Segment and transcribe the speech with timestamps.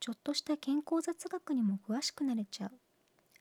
[0.00, 2.70] ちょっとした健康雑学にも詳しくなれちゃう。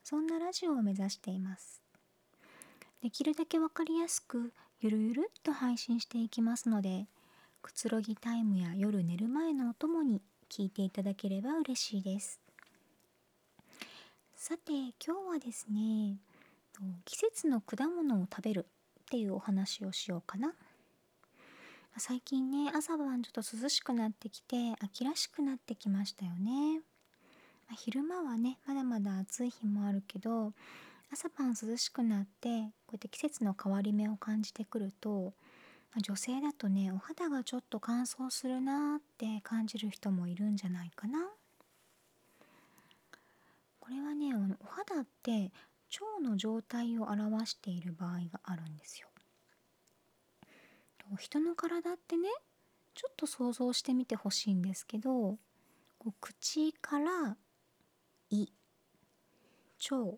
[0.03, 1.81] そんなラジオを目指しています。
[3.02, 7.07] できるだけわかりやすくゆるゆるっと配信していきますので
[7.61, 12.39] くつろぎタイムや夜寝る前のお供に聞いていただければ嬉しいです。
[14.35, 16.17] さて今日はですね
[17.05, 18.66] 季節の果物を食べる
[19.02, 20.53] っていうお話をしようかな。
[21.99, 26.81] 最近ね朝晩ちょっと涼しくなってきて秋らしくなってきましたよね、
[27.67, 30.53] まあ、昼間はねまだまだ暑い日もあるけど
[31.11, 32.49] 朝晩涼しくなって
[32.85, 35.33] こうやって季節の変わり目を感じてくると、
[35.95, 41.19] ま、女性だとねお肌がちょっと乾燥するなって感じる人もいるんじゃないかな。
[43.79, 45.52] これはねお肌って
[46.22, 49.07] 腸の状態を表している場合があるんですよ。
[51.16, 52.30] 人の体ってね
[52.94, 55.38] ちょっと想像してみてほしいんですけど
[56.00, 57.38] こう口から
[58.30, 58.47] 胃
[59.91, 60.17] 腸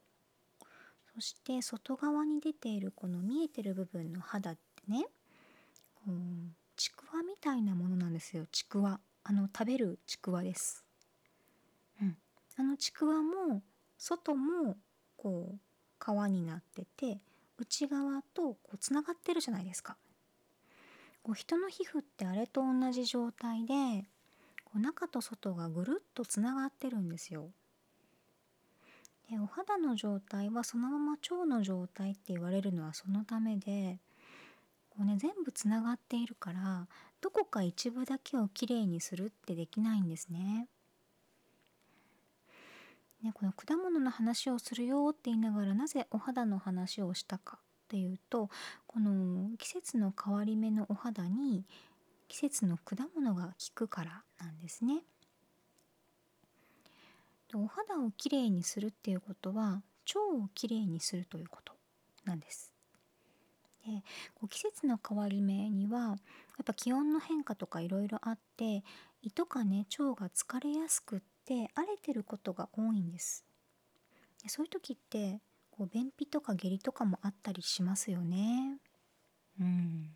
[1.14, 5.06] そして外側に出ているこの見えてる部分の肌ってね
[5.96, 6.14] こう
[6.78, 8.46] ちくわみたいなものなんですよ。
[8.54, 9.02] ちくわ。
[9.26, 10.86] あの食べるちくわです、
[12.02, 12.18] うん、
[12.58, 13.62] あのちくわも
[13.98, 14.78] 外も
[15.18, 15.60] こう
[16.04, 17.20] 皮になってて
[17.58, 19.98] 内側とこうつながってるじゃないですか。
[21.30, 23.74] こう人の皮膚ってあれと同じ状態で
[24.64, 27.52] こう中と外がぐるっとつながってるんですよ。
[29.30, 34.00] でお肌の状態はそのまま腸の状態って言われるのはそのためで
[34.90, 36.88] こう、ね、全部つながっているから
[37.22, 40.68] どこか一部だけをきれいにするってできないんですね。
[43.22, 48.52] ね、この果物の話をするよって言いながらなぜお肌の話をしたかっていうと
[48.86, 51.66] この季節の変わり目のお肌に
[52.28, 55.02] 季節の果物が効くからなんですね。
[57.56, 61.74] お肌をきれいにするっていうことは腸をきれいにするということ
[62.26, 62.72] なんです。
[63.84, 64.04] で
[64.36, 66.18] こう季節の変わり目にはやっ
[66.64, 68.84] ぱ気温の変化とかいろいろあって
[69.24, 73.44] 胃とかね腸が疲れやすくって荒れてることが多いんです。
[74.46, 75.40] そういう時って
[75.80, 78.80] こう便秘とか下痢とかもあったりしますよね。
[79.62, 80.10] うん、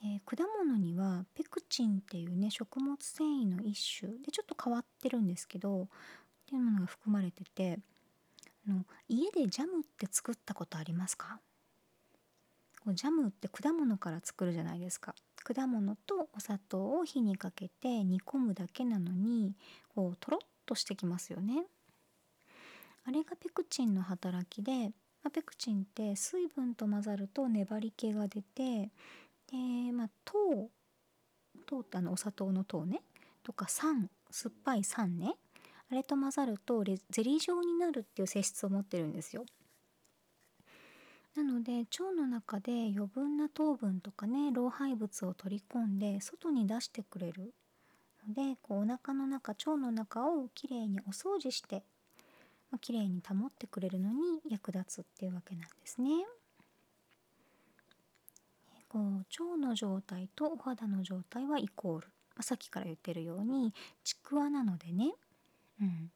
[0.00, 5.86] で果物にはペクチンっていうね食物繊維の一種でちょっと変わってるんですけどっ
[6.46, 7.80] ていうものが含まれてて
[8.68, 11.40] あの家でジャムって作ったことありますか？
[12.84, 15.16] こうジャムって果物から作るじゃないですか。
[15.42, 19.56] 果物とお砂糖を火にかけて煮込むだけなのに
[19.92, 21.64] こうとろっとしてきますよね。
[23.04, 24.88] あれがペクチンの働きで、
[25.22, 28.90] まあ、ペクチンって水分と混ざると粘り気が出て
[29.50, 30.68] で、まあ、糖
[31.66, 33.02] 糖ってあのお砂糖の糖ね
[33.42, 35.34] とか酸酸っぱい酸ね
[35.90, 39.44] あれと混ざるとゼリー状になるっていう性質を持ってるんですよ。
[41.34, 47.54] なので腸の中で余分な糖分とかね老廃物を取り込んで外に出してくれる
[48.28, 51.82] のでこうお腹の中腸の中をきれいにお掃除して
[52.72, 56.08] まあ、綺麗に保ってくれるのに役立つっていうわけなんですね。
[58.88, 63.72] こう腸の状態とお肌の状態はイコール、まあ、さっきから言ってるように
[64.04, 65.12] ちくわなのでね、
[65.80, 66.10] うん、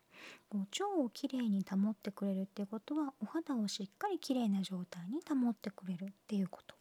[0.50, 6.74] こう腸をきれいに保ってくれるっていうことはお肌をしっかりきれいな状態に保ってくれるっていうこと。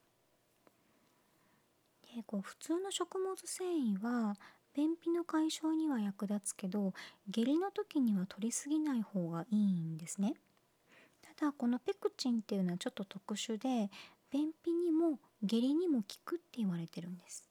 [2.14, 4.36] でこう普通の食物繊維は
[4.76, 6.94] 便秘の解消には役立つけど
[7.30, 10.34] 下痢の時には取りすぎない方がいいんですね。
[11.38, 13.90] ただこのペクチンっていうのはちょっと特殊で
[14.32, 17.50] 便秘にも下痢にも効くって言われてるんです。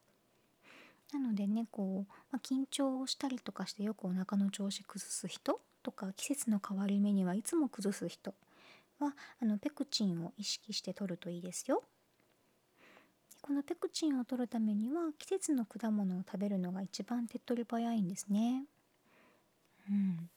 [1.12, 8.34] なのでねこう、まあ、緊張をしたりとかしてよくお腹の調子崩す人とか季節の変わり目にはいつも崩す人
[8.98, 11.84] はあのペクチンを意識して取るといいですよ。
[13.46, 18.64] このペクチンを取るためには季節の果物を食べるのが一番手っ取り早いんですね。
[19.86, 20.30] うん、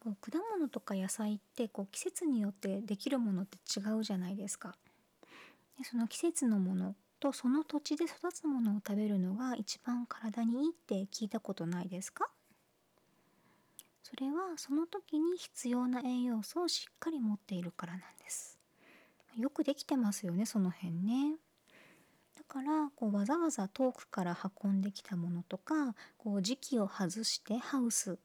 [0.00, 4.74] こう果物とか野菜ってこう季節によってできるものって違うじゃないですか。
[5.78, 12.28] でその季節のものとその土地で育つものを食べるのが一番体にいいって聞いたことないですか？
[14.02, 18.58] それはその時に必要な栄養素をしっかり持っているからなんです
[19.36, 21.36] よくできてますよねその辺ね
[22.46, 28.18] からこうわざわざ遠くから運んできたものとかこう時期を外してハウス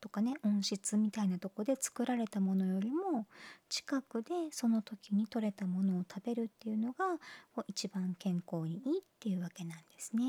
[0.00, 3.26] とかね温室みたいなとこで作られたものよりも
[3.68, 7.18] 近くでその時に採れたものを食べるっていうのが
[7.52, 10.22] こう一番健康にいいっていうわけなんですね。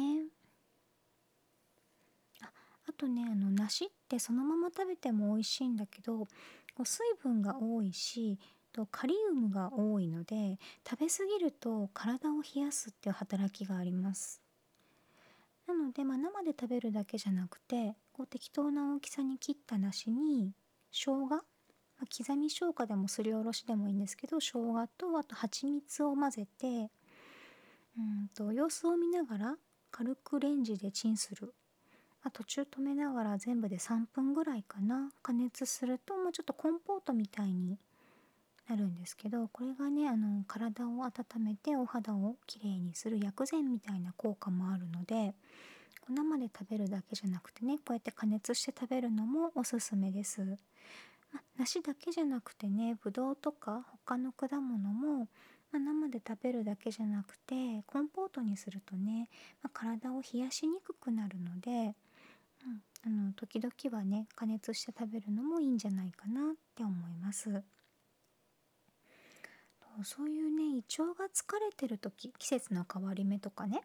[2.41, 2.50] あ
[2.89, 6.27] あとねあの梨ってそのまま食べても美味しいんだけどこ
[6.80, 8.39] う水分が多いし
[8.77, 14.39] とカリウムが多いので食べ過ぎると体を冷やすっていう働きがあります。
[15.65, 20.53] なので、まあ、生で食べるだけじゃなくてこう適当な大きさに切った梨に
[20.91, 21.41] 生姜、まあ、
[22.15, 29.56] 刻み生姜でもすりおろしでもいいんですけど生姜とあと蜂蜜を混ぜてうんと様子を見ながら
[29.91, 31.53] 軽くレンジでチンする。
[32.23, 35.09] あ途中止めながら全部で3分ぐらいかな。
[35.21, 37.80] 加熱するともうちょっとコンポートみたいに
[38.69, 41.11] なるんですけどこれがねあの体を温
[41.43, 45.33] めてお肌をきれいにする薬膳みたいな効果もあるので
[46.09, 50.41] 生で食べるだけじゃなくてねこうやって加熱して食べるのもおすすめです。
[51.33, 55.27] ま梨だけじゃなくてねぶどうとか他の果物も、
[55.71, 59.27] ま生で食べるだけじゃなくてコンポートにするとね、
[59.61, 61.93] ま体を冷やしにくくなるので、
[62.65, 67.61] うん、あの時々はね加熱して食べるのもいいんじゃないかなって思います。
[70.03, 73.81] そういうね胃腸が疲れてる時季節の変わり目とかね、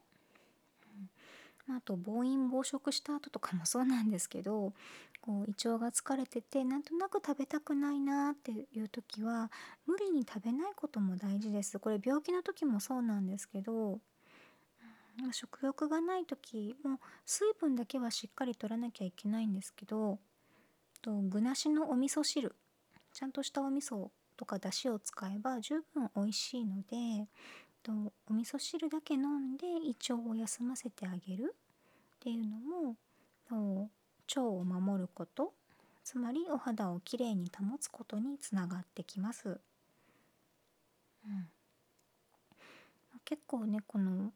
[1.69, 4.73] うん、あと暴飲暴食した後とかもそうなんですけど
[5.21, 9.51] こう胃腸が疲れててなんとなく食べたくないなっていう時は
[9.87, 11.79] 無理に食べないことも大事です。
[11.79, 20.19] これ病気の時もそうなんですけど、うん、食欲がない時も水分だけはしっかりとらなきゃいけないんですけど
[21.03, 22.55] と具なしのお味噌汁。
[23.13, 24.09] ちゃんとしたお味噌
[24.43, 27.29] とかだしを使えば十分美味しいので
[27.85, 27.93] と
[28.29, 31.55] お味噌汁だけ飲んで胃腸を休ませてあげる
[32.17, 32.97] っていうのも
[34.27, 35.53] 腸を守ること。
[36.03, 39.49] つまりお肌をきれいに保つことにつながってきます。
[39.49, 39.53] う
[41.29, 41.49] ん、
[43.25, 44.33] 結構ねこの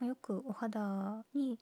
[0.00, 1.58] よくお肌に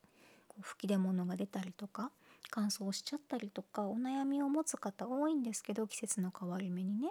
[0.60, 2.12] 吹き出物が出たりとか
[2.50, 7.10] 乾燥しちゃったりとかお悩みを持つ方多いんですけど季節の変わり目にね。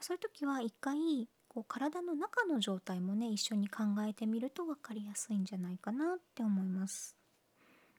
[0.00, 7.16] そういう時は一回こう体の中の状態もね一緒に考えてみると分かりやすいんじゃないかなって思います、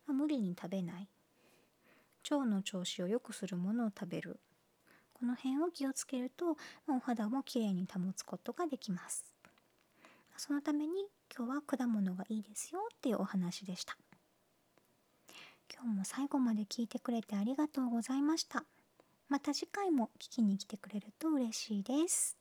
[0.07, 1.07] まあ、無理に食べない。
[2.29, 4.39] 腸の調子を良くするものを食べる。
[5.13, 6.55] この辺を気をつけると、
[6.87, 9.25] まあ、お肌もきれいに保つことができます。
[10.37, 11.05] そのために
[11.35, 13.97] 今日は果物がいいですよっていうお話でした。
[15.71, 18.63] 今日も最後まで聞いてくれてありがとうございました。
[19.31, 22.40] また次回も聞きに来てくれると嬉しいです。